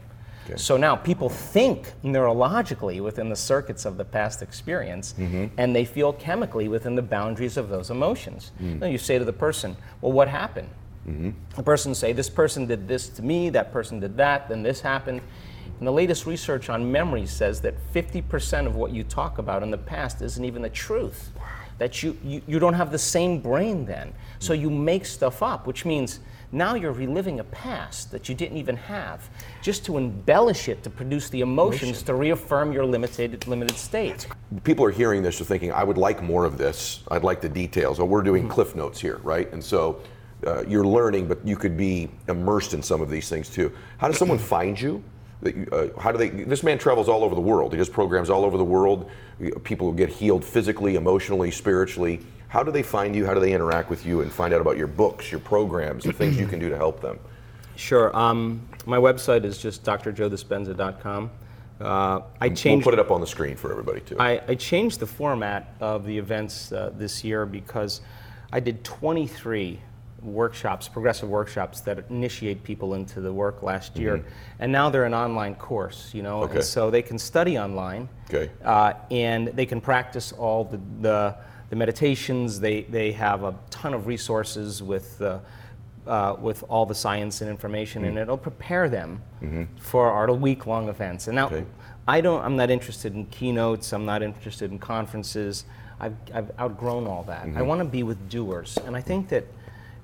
[0.56, 5.46] So now people think neurologically within the circuits of the past experience, mm-hmm.
[5.58, 8.52] and they feel chemically within the boundaries of those emotions.
[8.62, 8.80] Mm.
[8.80, 10.68] Then you say to the person, Well, what happened?
[11.08, 11.30] Mm-hmm.
[11.56, 14.80] The person say, this person did this to me, that person did that, then this
[14.80, 15.20] happened.
[15.78, 19.70] And the latest research on memory says that 50% of what you talk about in
[19.70, 21.32] the past isn't even the truth.
[21.78, 24.12] That you, you, you don't have the same brain then.
[24.38, 24.60] So mm.
[24.60, 26.20] you make stuff up, which means
[26.52, 29.28] now you're reliving a past that you didn't even have,
[29.62, 34.26] just to embellish it to produce the emotions to reaffirm your limited, limited state.
[34.64, 37.02] people are hearing this, are thinking, I would like more of this.
[37.10, 37.98] I'd like the details.
[37.98, 39.50] Well, we're doing cliff notes here, right?
[39.52, 40.00] And so
[40.46, 43.70] uh, you're learning, but you could be immersed in some of these things too.
[43.98, 45.02] How does someone find you?
[45.42, 46.28] That you- Uh, how do they?
[46.30, 47.72] This man travels all over the world.
[47.72, 49.08] He does programs all over the world.
[49.62, 52.20] People get healed physically, emotionally, spiritually.
[52.50, 53.24] How do they find you?
[53.24, 56.12] How do they interact with you and find out about your books, your programs, the
[56.12, 57.18] things you can do to help them?
[57.76, 58.14] Sure.
[58.14, 61.30] Um, my website is just drjoedispenza.com.
[61.80, 64.16] Uh, I We'll put it up on the screen for everybody too.
[64.18, 68.00] I, I changed the format of the events uh, this year because
[68.52, 69.80] I did 23
[70.20, 74.22] workshops, progressive workshops that initiate people into the work last year,
[74.58, 76.10] and now they're an online course.
[76.12, 76.56] You know, Okay.
[76.56, 78.50] and so they can study online, Okay.
[78.64, 81.36] uh, and they can practice all the, the,
[81.70, 82.60] the meditations.
[82.60, 85.20] They they have a ton of resources with.
[85.22, 85.38] Uh,
[86.06, 89.22] uh, with all the science and information, and it'll prepare them
[89.78, 91.28] for our week-long events.
[91.28, 91.64] And now, Okay.
[92.08, 92.42] I don't.
[92.42, 93.92] I'm not interested in keynotes.
[93.92, 95.66] I'm not interested in conferences.
[96.00, 97.46] I've, I've outgrown all that.
[97.54, 99.44] I want to be with doers, and I think that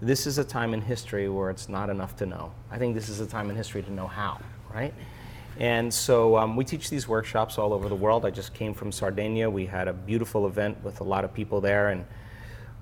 [0.02, 2.52] this is a time in history where it's not enough to know.
[2.70, 4.38] I think this is a time in history to know how,
[4.72, 4.92] right?
[5.58, 8.26] And so um, we teach these workshops all over the world.
[8.26, 9.48] I just came from Sardinia.
[9.48, 12.04] We had a beautiful event with a lot of people there, and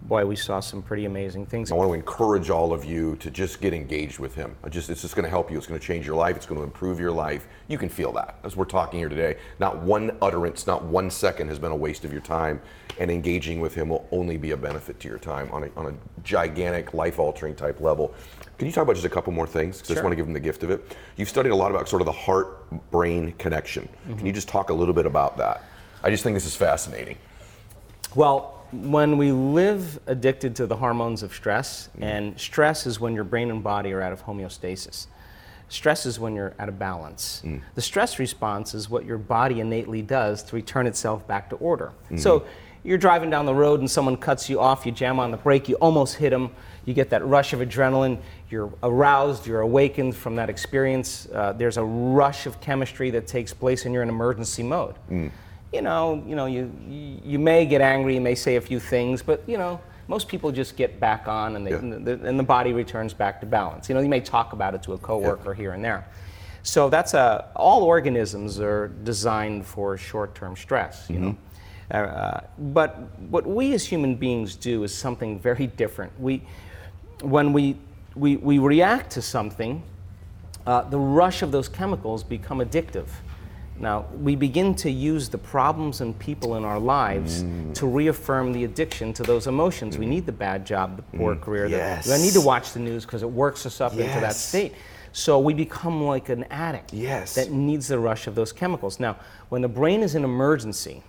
[0.04, 1.72] boy, we saw some pretty amazing things.
[1.72, 4.54] I want to encourage all of you to just get engaged with him.
[4.62, 5.56] I just, it's just going to help you.
[5.56, 6.36] It's going to change your life.
[6.36, 7.46] It's going to improve your life.
[7.68, 9.36] You can feel that as we're talking here today.
[9.58, 12.60] Not one utterance, not one second has been a waste of your time.
[13.00, 15.86] And engaging with him will only be a benefit to your time on a, on
[15.86, 18.14] a gigantic, life altering type level.
[18.58, 19.80] Can you talk about just a couple more things?
[19.80, 20.96] 'Cause I just want to give them the gift of it.
[21.16, 23.88] You've studied a lot about sort of the heart brain connection.
[24.06, 24.26] Can mm-hmm.
[24.26, 25.64] you just talk a little bit about that?
[26.04, 27.16] I just think this is fascinating.
[28.14, 32.02] Well, when we live addicted to the hormones of stress, mm-hmm.
[32.02, 35.06] and stress is when your brain and body are out of homeostasis.
[35.68, 37.42] Stress is when you're out of balance.
[37.44, 37.60] Mm.
[37.74, 41.92] The stress response is what your body innately does to return itself back to order.
[42.04, 42.18] Mm-hmm.
[42.18, 42.44] So
[42.84, 45.68] you're driving down the road and someone cuts you off, you jam on the brake,
[45.68, 46.50] you almost hit them,
[46.84, 48.18] you get that rush of adrenaline,
[48.50, 51.26] you're aroused, you're awakened from that experience.
[51.32, 54.94] Uh, there's a rush of chemistry that takes place and you're in emergency mode.
[55.10, 55.30] Mm.
[55.72, 59.22] You know, you know, you, you may get angry, you may say a few things,
[59.22, 61.78] but you know, most people just get back on and, they, Yeah.
[61.78, 63.88] and, the, and the body returns back to balance.
[63.88, 66.06] You know, you may talk about it to a coworker here and there.
[66.62, 71.36] So that's a, all organisms are designed for short-term stress, you know.
[71.90, 72.98] Uh, but
[73.28, 76.18] what we as human beings do is something very different.
[76.18, 76.42] We,
[77.20, 77.76] when we,
[78.14, 79.82] we, we react to something,
[80.66, 83.08] uh, the rush of those chemicals become addictive.
[83.78, 87.74] Now, we begin to use the problems and people in our lives mm.
[87.74, 89.98] to reaffirm the addiction to those emotions.
[89.98, 90.10] We mm.
[90.10, 91.40] need the bad job, the poor mm.
[91.40, 91.68] career.
[91.68, 92.06] the- Yes.
[92.06, 94.74] we need to watch the news because it works us up into that state.
[95.12, 97.34] So we become like an addict Yes.
[97.34, 99.00] that needs the rush of those chemicals.
[99.00, 99.16] Now,
[99.48, 101.02] when the brain is in emergency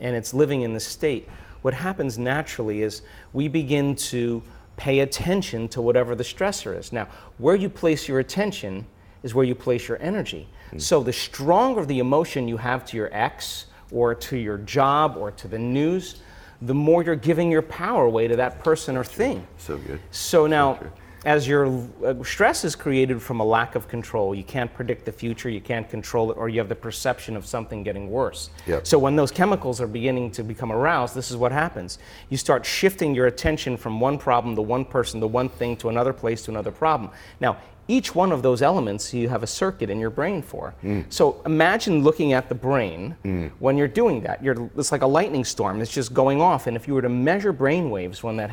[0.00, 1.28] and it's living in this state,
[1.62, 4.42] what happens naturally is we begin to
[4.76, 6.92] pay attention to whatever the stressor is.
[6.92, 7.08] Now,
[7.38, 8.86] where you place your attention
[9.22, 10.48] is where you place your energy.
[10.78, 15.30] So the stronger the emotion you have to your ex or to your job or
[15.32, 16.22] to the news,
[16.62, 19.46] the more you're giving your power away to that person or thing.
[19.58, 20.00] So good.
[20.10, 20.78] So now,
[21.24, 21.66] as your
[22.04, 25.60] uh, stress is created from a lack of control, you can't predict the future, you
[25.60, 28.50] can't control it, or you have the perception of something getting worse.
[28.66, 28.86] Yep.
[28.86, 31.98] So when those chemicals are beginning to become aroused, this is what happens.
[32.28, 35.88] You start shifting your attention from one problem to one person to one thing to
[35.88, 37.10] another place to another problem.
[37.40, 37.58] Now,
[37.88, 40.72] each one of those elements you have a circuit in your brain for.
[41.08, 43.16] So imagine looking at the brain
[43.58, 44.42] when you're doing that.
[44.42, 45.80] You're, it's like a lightning storm.
[45.80, 46.68] It's just going off.
[46.68, 48.50] And if you were to measure brain waves when that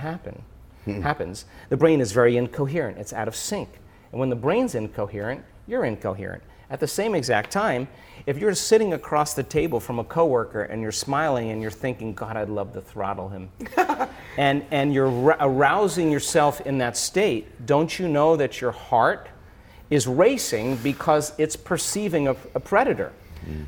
[0.85, 2.97] happen, happens, the brain is very incoherent.
[2.97, 3.69] It's out of sync.
[4.11, 6.43] And when the brain's incoherent, you're incoherent.
[6.71, 7.87] At the same exact time,
[8.27, 12.13] if you're sitting across the table from a coworker and you're smiling and you're thinking,
[12.13, 13.49] God, I'd love to throttle him,
[14.37, 19.29] and, and you're ra- arousing yourself in that state, don't you know that your heart
[19.89, 23.11] is racing because it's perceiving a, a predator?
[23.43, 23.63] Hmm.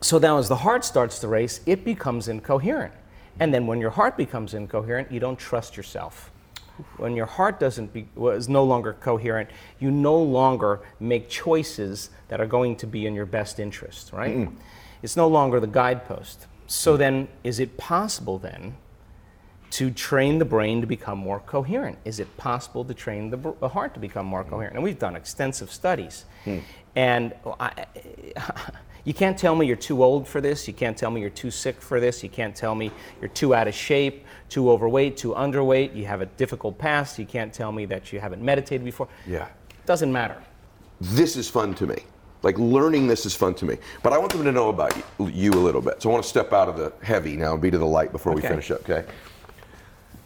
[0.00, 2.92] So now, as the heart starts to race, it becomes incoherent.
[3.40, 6.30] And then, when your heart becomes incoherent, you don't trust yourself.
[6.96, 12.40] When your heart doesn't be, is no longer coherent, you no longer make choices that
[12.40, 14.48] are going to be in your best interest, right?
[15.02, 16.46] It's no longer the guidepost.
[16.66, 18.76] So then, is it possible then
[19.70, 21.98] to train the brain to become more coherent?
[22.04, 24.48] Is it possible to train the, the heart to become more mm.
[24.48, 24.76] coherent?
[24.76, 26.24] And we've done extensive studies.
[26.46, 26.62] Mm.
[26.96, 27.86] And I,
[29.04, 30.66] you can't tell me you're too old for this.
[30.66, 32.22] You can't tell me you're too sick for this.
[32.22, 32.90] You can't tell me
[33.20, 35.94] you're too out of shape, too overweight, too underweight.
[35.94, 37.18] You have a difficult past.
[37.18, 39.08] You can't tell me that you haven't meditated before.
[39.26, 39.48] Yeah.
[39.86, 40.36] Doesn't matter.
[41.00, 41.96] this is fun to me.
[42.42, 43.76] Like learning this is fun to me.
[44.02, 46.00] But I want them to know about you, you a little bit.
[46.02, 48.12] So I want to step out of the heavy now and be to the light
[48.12, 49.06] before we finish up, okay?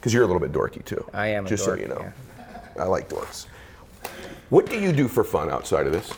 [0.01, 1.05] Because you're a little bit dorky too.
[1.13, 2.01] I am Just dork, so you know.
[2.01, 2.83] yeah.
[2.83, 3.47] I like dorks.
[4.51, 6.13] What do you do for fun outside of this?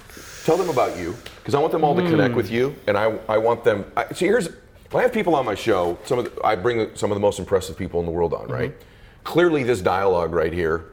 [0.45, 3.19] Tell them about you, because I want them all to connect with you, and I,
[3.29, 3.85] I want them.
[3.97, 4.49] I, see, here's
[4.91, 5.99] when I have people on my show.
[6.05, 8.49] Some of the, I bring some of the most impressive people in the world on,
[8.49, 8.71] right?
[8.71, 9.23] Mm-hmm.
[9.25, 10.87] Clearly, this dialogue right here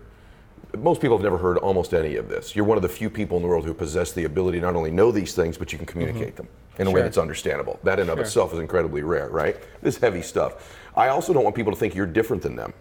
[0.75, 2.55] most people have never heard almost any of this.
[2.55, 4.75] You're one of the few people in the world who possess the ability to not
[4.75, 7.03] only know these things, but you can communicate them in a way Sure.
[7.03, 7.79] that's understandable.
[7.83, 8.23] That in of Sure.
[8.23, 9.57] itself is incredibly rare, right?
[9.81, 10.77] This heavy stuff.
[10.95, 12.73] I also don't want people to think you're different than them,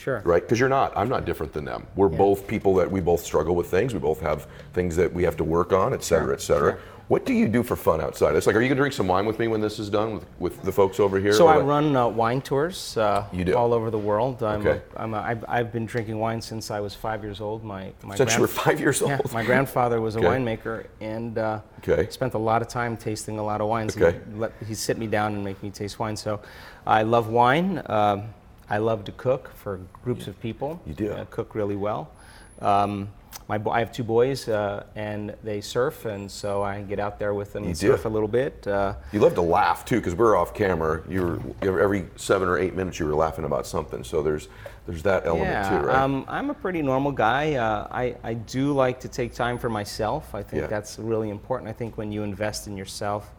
[0.00, 0.22] Sure.
[0.24, 0.42] right?
[0.42, 0.92] Because you're not.
[0.96, 1.86] I'm not different than them.
[1.94, 3.92] We're both people that we both struggle with things.
[3.92, 6.78] We both have things that we have to work on, et cetera, et cetera.
[7.08, 8.36] What do you do for fun outside?
[8.36, 10.26] It's like, are you gonna drink some wine with me when this is done with,
[10.38, 11.32] with the folks over here?
[11.32, 11.66] So I what?
[11.66, 13.56] run uh, wine tours uh, You do?
[13.56, 14.44] all over the world.
[14.44, 14.80] I'm Okay.
[14.96, 17.64] a, I'm a, I've, I've been drinking wine since I was five years old.
[17.64, 19.10] My, my Since you were five years old.
[19.10, 20.28] Yeah, my grandfather was a Okay.
[20.28, 22.08] winemaker and uh, Okay.
[22.10, 23.96] spent a lot of time tasting a lot of wines.
[23.96, 24.16] Okay.
[24.16, 26.16] He'd, let, he'd sit me down and make me taste wine.
[26.16, 26.40] So
[26.86, 27.82] I love wine.
[27.86, 28.32] Um,
[28.70, 30.80] I love to cook for groups of people.
[30.86, 31.12] You do?
[31.12, 32.12] I cook really well.
[32.60, 33.08] Um,
[33.48, 37.18] my, bo- I have two boys uh, and they surf, and so I get out
[37.18, 37.88] there with them and do?
[37.88, 38.64] surf a little bit.
[38.68, 41.02] Uh, You love to laugh too, because we're off camera.
[41.08, 44.04] You were you were- every seven or eight minutes you were laughing about something.
[44.04, 44.48] So there's
[44.86, 45.96] there's that element Yeah, too, right?
[45.96, 47.54] um, I'm a pretty normal guy.
[47.54, 50.32] Uh, I, I do like to take time for myself.
[50.34, 50.68] I think Yeah.
[50.68, 51.68] that's really important.
[51.68, 53.30] I think when you invest in yourself,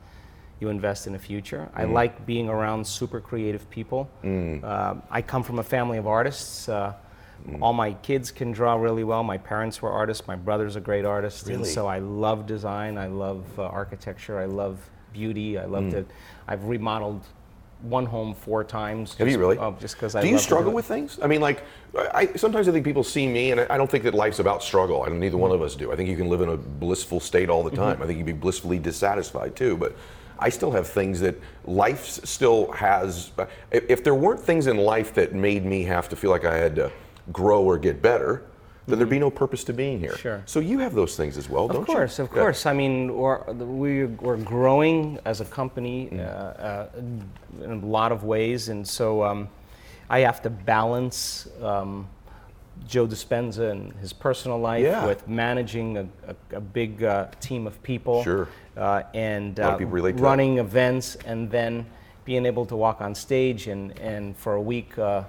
[0.62, 1.68] you invest in the future.
[1.76, 1.92] I Mm.
[1.94, 4.08] like being around super creative people.
[4.24, 6.70] Uh, I come from a family of artists.
[6.70, 6.94] Uh,
[7.50, 7.58] Mm.
[7.60, 9.24] All my kids can draw really well.
[9.24, 10.28] My parents were artists.
[10.28, 11.50] My brother's a great artist.
[11.50, 13.00] And so I love design.
[13.00, 14.38] I love uh, architecture.
[14.38, 14.78] I love
[15.12, 15.58] beauty.
[15.58, 15.72] I Mm.
[15.72, 16.06] love to.
[16.48, 17.22] I've remodeled
[17.82, 19.16] one home four times.
[19.18, 19.58] Have you just- really?
[19.58, 20.76] Oh, just because I do you struggle it.
[20.76, 21.18] with things?
[21.24, 21.64] I mean, like,
[22.14, 24.62] I, sometimes I think people see me, and I I don't think that life's about
[24.62, 25.02] struggle.
[25.02, 25.92] I don't, neither one of us do.
[25.92, 27.82] I think you can live in a blissful state all the Mm-hmm.
[27.82, 27.98] time.
[28.04, 29.78] I think you can be blissfully dissatisfied too.
[29.78, 29.96] But
[30.42, 33.32] I still have things that life still has.
[33.72, 36.76] If, there weren't things in life that made me have to feel like I had
[36.78, 36.92] to
[37.32, 38.44] grow or get better,
[38.88, 40.18] then there'd be no purpose to being here.
[40.18, 40.42] Sure.
[40.48, 41.82] So you have those things as well, don't you?
[41.82, 42.42] Of course, of Yeah.
[42.42, 42.66] course.
[42.66, 46.20] I mean, we're, we're growing as a company Mm.
[46.20, 46.88] uh, uh,
[47.64, 49.48] in a lot of ways, and so um,
[50.10, 52.08] I have to balance um,
[52.88, 55.06] Joe Dispenza and his personal life Yeah.
[55.06, 58.24] with managing a, a, a big uh, team of people.
[58.24, 58.48] Sure.
[58.76, 60.24] Uh, and A lot of uh, people relate to that.
[60.24, 61.86] running events, and then
[62.26, 65.24] being able to walk on stage and, and for a week uh,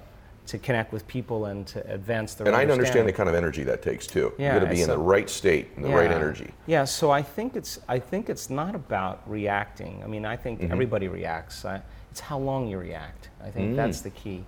[0.45, 3.63] to connect with people and to advance their And I understand the kind of energy
[3.63, 4.33] that takes too.
[4.37, 6.51] Yeah, you got to be in the right state and the right energy.
[6.65, 10.01] Yeah, so I think it's I think it's not about reacting.
[10.03, 10.71] I mean, I think Mm-hmm.
[10.71, 11.63] everybody reacts.
[11.65, 13.29] I, it's how long you react.
[13.43, 13.75] I think Mm.
[13.77, 14.43] that's the key.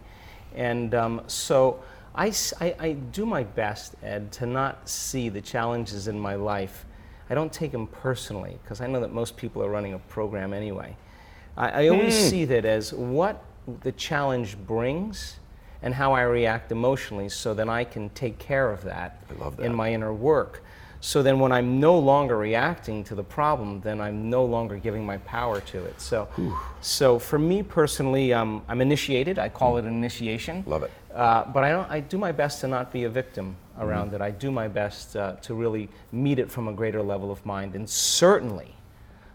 [0.53, 1.79] And um, so
[2.15, 6.85] I, I- I do my best, Ed, to not see the challenges in my life.
[7.29, 10.53] I don't take them personally because I know that most people are running a program
[10.53, 10.95] anyway.
[11.57, 12.29] I, I always Hmm.
[12.29, 13.43] see that as what
[13.81, 15.37] the challenge brings
[15.81, 19.73] and how I react emotionally so then I can take care of that, love in
[19.73, 20.63] my inner work.
[21.05, 25.05] So then when I'm no longer reacting to the problem, then I'm no longer giving
[25.05, 26.01] my power to it.
[26.01, 26.27] So,
[26.81, 29.37] so for me personally, um, I'm initiated.
[29.37, 30.63] I call it an initiation.
[30.65, 30.89] Love it.
[31.13, 34.15] Uh, but I, don't, I do my best to not be a victim around Mm-hmm.
[34.15, 34.21] it.
[34.21, 37.75] I do my best uh, to really meet it from a greater level of mind.
[37.75, 38.73] And certainly,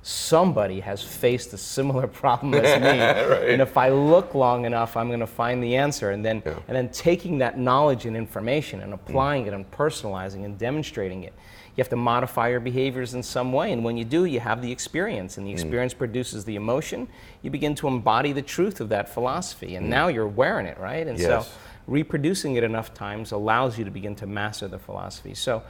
[0.03, 2.99] somebody has faced a similar problem as me.
[3.53, 6.11] And if I look long enough, I'm going to find the answer.
[6.11, 6.55] And then, Yeah.
[6.67, 11.33] and then taking that knowledge and information and applying it and personalizing and demonstrating it.
[11.77, 13.73] You have to modify your behaviors in some way.
[13.73, 15.39] And when you do, you have the experience.
[15.39, 15.57] And the hmm.
[15.57, 17.09] experience produces the emotion.
[17.43, 19.77] You begin to embody the truth of that philosophy.
[19.77, 19.91] And hmm.
[19.91, 21.07] now you're wearing it, right?
[21.07, 21.47] And Yes.
[21.47, 21.53] so
[21.87, 25.35] reproducing it enough times allows you to begin to master the philosophy.
[25.35, 25.63] So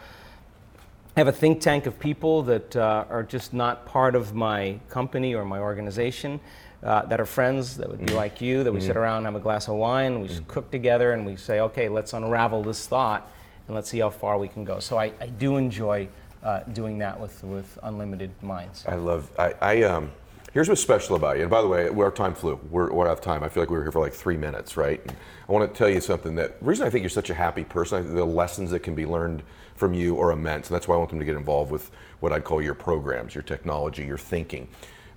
[1.16, 4.78] I have a think tank of people that uh, are just not part of my
[4.88, 6.40] company or my organization,
[6.82, 8.16] uh, that are friends, that would be hmm.
[8.16, 10.70] like you, that we sit around and have a glass of wine, we s cook
[10.70, 13.30] together, and we say, okay, let's unravel this thought
[13.70, 14.80] and let's see how far we can go.
[14.80, 16.08] So I, I do enjoy
[16.42, 18.84] uh, doing that with, with unlimited minds.
[18.86, 19.30] I love.
[19.38, 20.10] I, I um.
[20.52, 21.42] Here's what's special about you.
[21.42, 22.58] And by the way, our time flew.
[22.70, 23.44] We're, we're out of time.
[23.44, 25.00] I feel like we were here for like three minutes, right?
[25.00, 25.16] And
[25.48, 27.62] I want to tell you something that the reason I think you're such a happy
[27.62, 29.44] person, the lessons that can be learned
[29.76, 30.66] from you are immense.
[30.66, 33.32] And that's why I want them to get involved with what I'd call your programs,
[33.32, 34.66] your technology, your thinking.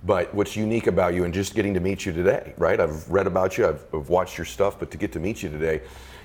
[0.04, 2.78] But what's unique about you and just getting to meet you today, right?
[2.78, 5.48] I've read about you, I've, I've watched your stuff, but to get to meet you
[5.48, 5.80] today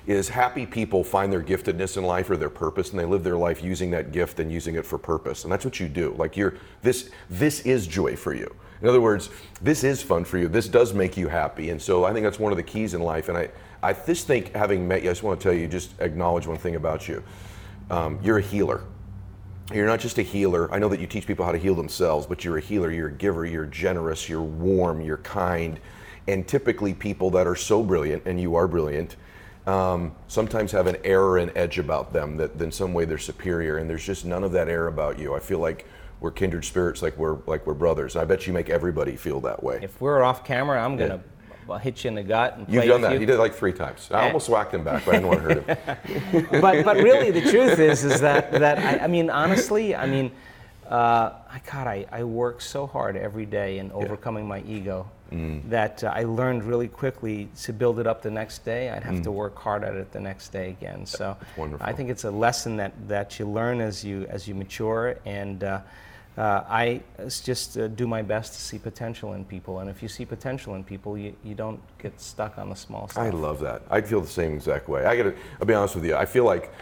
[0.06, 3.36] is happy people find their giftedness in life or their purpose and they live their
[3.36, 5.44] life using that gift and using it for purpose.
[5.44, 6.14] And that's what you do.
[6.18, 8.54] Like you're this this is joy for you.
[8.82, 10.48] In other words, this is fun for you.
[10.48, 11.70] This does make you happy.
[11.70, 13.28] And so I think that's one of the keys in life.
[13.28, 13.50] And I,
[13.82, 16.56] I just think having met you, I just want to tell you, just acknowledge one
[16.56, 17.22] thing about you.
[17.90, 18.82] Um, you're a healer.
[19.72, 20.72] You're not just a healer.
[20.72, 22.90] I know that you teach people how to heal themselves, but you're a healer.
[22.90, 23.46] You're a giver.
[23.46, 24.28] You're generous.
[24.28, 25.00] You're warm.
[25.00, 25.78] You're kind.
[26.26, 29.16] And typically, people that are so brilliant, and you are brilliant,
[29.66, 33.18] um, sometimes have an air and edge about them that, that in some way they're
[33.18, 33.78] superior.
[33.78, 35.34] And there's just none of that air about you.
[35.34, 35.86] I feel like
[36.18, 38.16] we're kindred spirits, like we're like we're brothers.
[38.16, 39.78] And I bet you make everybody feel that way.
[39.82, 41.22] If we're off camera, I'm going
[41.78, 43.12] to hit you in the gut and You've done that.
[43.14, 43.20] you.
[43.20, 44.08] You did like three times.
[44.10, 45.66] I almost whacked him back, but I didn't want to hurt
[46.42, 46.46] him.
[46.60, 50.30] but but really the truth is is that that I, I mean honestly I mean
[50.88, 55.70] uh, I God I, I work so hard every day in overcoming my ego Mm.
[55.70, 59.14] that uh, I learned really quickly to build it up the next day I'd have
[59.20, 59.22] Mm.
[59.22, 61.86] to work hard at it the next day again so wonderful.
[61.86, 65.62] I think it's a lesson that that you learn as you as you mature and.
[65.62, 65.80] Uh,
[66.40, 70.02] uh, I s- just uh, do my best to see potential in people, and if
[70.02, 73.22] you see potential in people, you, you don't get stuck on the small stuff.
[73.22, 73.82] I love that.
[73.90, 75.04] I feel the same exact way.
[75.04, 75.34] I gotta.
[75.60, 76.16] I'll be honest with you.
[76.16, 76.72] I feel like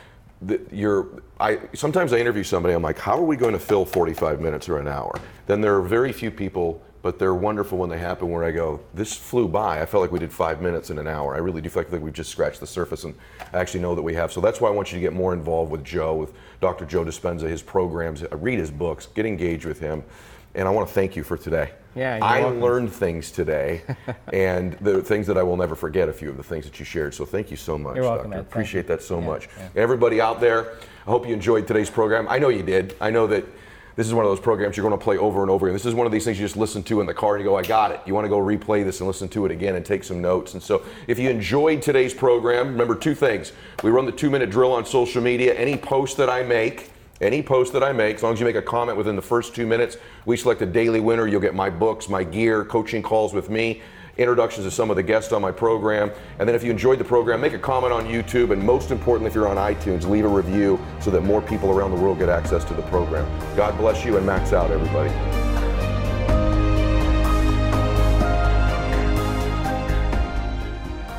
[0.43, 1.09] the, you're.
[1.41, 2.73] I sometimes I interview somebody.
[2.73, 5.13] I'm like, how are we going to fill 45 minutes or an hour?
[5.49, 8.31] Then there are very few people, but they're wonderful when they happen.
[8.31, 9.83] Where I go, this flew by.
[9.83, 11.35] I felt like we did five minutes in an hour.
[11.35, 13.13] I really do feel like we've just scratched the surface, and
[13.53, 14.31] I actually know that we have.
[14.31, 16.85] So that's why I want you to get more involved with Joe, with Dr.
[16.85, 20.03] Joe Dispenza, his programs, read his books, get engaged with him.
[20.55, 21.71] And I want to thank you for today.
[21.95, 22.61] Yeah, I welcome.
[22.61, 23.83] learned things today,
[24.33, 26.09] and the things that I will never forget.
[26.09, 27.15] A few of the things that you shared.
[27.15, 28.39] So thank you so much, You're welcome, Doctor.
[28.39, 28.47] Ed.
[28.51, 29.49] Appreciate that so much.
[29.59, 29.69] yeah.
[29.77, 30.73] Everybody out there,
[31.07, 32.27] I hope you enjoyed today's program.
[32.29, 32.97] I know you did.
[33.01, 33.45] I know that
[33.99, 35.75] this is one of those programs you're going to play over and over again.
[35.75, 37.51] This is one of these things you just listen to in the car and you
[37.51, 38.01] go, I got it.
[38.07, 40.55] You want to go replay this and listen to it again and take some notes.
[40.55, 43.51] And so if you enjoyed today's program, remember two things.
[43.83, 45.53] We run the two minute drill on social media.
[45.53, 48.55] Any post that I make, any post that I make, as long as you make
[48.55, 49.97] a comment within the first two minutes,
[50.27, 51.27] we select a daily winner.
[51.27, 53.83] You'll get my books, my gear, coaching calls with me,
[54.19, 56.11] introductions to some of the guests on my program.
[56.39, 58.51] And then if you enjoyed the program, make a comment on YouTube.
[58.51, 61.93] And most importantly, if you're on iTunes, leave a review so that more people around
[61.93, 63.27] the world get access to the program.
[63.57, 65.11] God bless you and max out, everybody.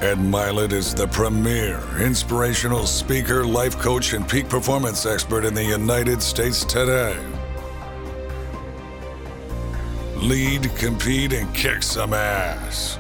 [0.01, 5.63] Ed Mylett is the premier inspirational speaker, life coach, and peak performance expert in the
[5.63, 7.17] United States today.
[10.21, 12.98] Lead, compete, and kick some ass.